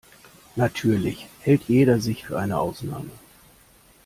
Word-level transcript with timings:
Natürlich 0.55 1.27
hält 1.41 1.65
jeder 1.67 1.99
sich 1.99 2.25
für 2.25 2.39
eine 2.39 2.57
Ausnahme. 2.59 3.11